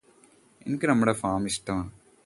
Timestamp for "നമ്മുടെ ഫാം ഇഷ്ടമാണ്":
0.85-1.89